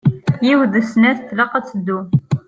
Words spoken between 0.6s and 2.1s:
deg-sent tlaq ad teddu.